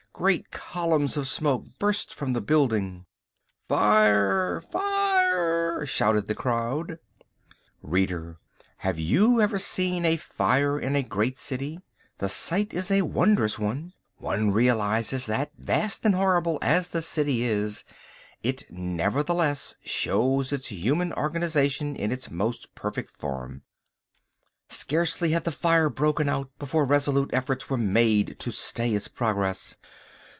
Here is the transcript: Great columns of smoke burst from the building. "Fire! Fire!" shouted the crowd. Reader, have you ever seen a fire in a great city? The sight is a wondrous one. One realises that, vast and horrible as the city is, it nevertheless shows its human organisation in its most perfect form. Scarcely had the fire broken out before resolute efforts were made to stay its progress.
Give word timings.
Great 0.13 0.51
columns 0.51 1.17
of 1.17 1.27
smoke 1.27 1.65
burst 1.79 2.13
from 2.13 2.33
the 2.33 2.41
building. 2.41 3.07
"Fire! 3.67 4.61
Fire!" 4.69 5.83
shouted 5.87 6.27
the 6.27 6.35
crowd. 6.35 6.99
Reader, 7.81 8.37
have 8.79 8.99
you 8.99 9.41
ever 9.41 9.57
seen 9.57 10.05
a 10.05 10.17
fire 10.17 10.79
in 10.79 10.95
a 10.95 11.01
great 11.01 11.39
city? 11.39 11.79
The 12.19 12.29
sight 12.29 12.71
is 12.71 12.91
a 12.91 13.01
wondrous 13.01 13.57
one. 13.57 13.93
One 14.17 14.51
realises 14.51 15.25
that, 15.25 15.53
vast 15.57 16.05
and 16.05 16.13
horrible 16.13 16.59
as 16.61 16.89
the 16.89 17.01
city 17.01 17.43
is, 17.43 17.83
it 18.43 18.67
nevertheless 18.69 19.75
shows 19.83 20.53
its 20.53 20.67
human 20.67 21.13
organisation 21.13 21.95
in 21.95 22.11
its 22.11 22.29
most 22.29 22.75
perfect 22.75 23.17
form. 23.17 23.63
Scarcely 24.69 25.31
had 25.31 25.45
the 25.45 25.51
fire 25.51 25.89
broken 25.89 26.29
out 26.29 26.51
before 26.59 26.85
resolute 26.85 27.31
efforts 27.33 27.71
were 27.71 27.77
made 27.77 28.37
to 28.39 28.51
stay 28.51 28.93
its 28.93 29.07
progress. 29.07 29.75